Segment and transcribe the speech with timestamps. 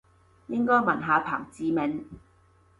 [0.47, 2.05] 應該問下彭志銘